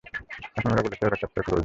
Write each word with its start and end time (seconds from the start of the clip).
এখন 0.57 0.69
ওরা 0.71 0.81
বলছে 0.85 1.03
ওর 1.05 1.13
চ্যাপ্টার 1.21 1.41
ক্লোজড। 1.45 1.59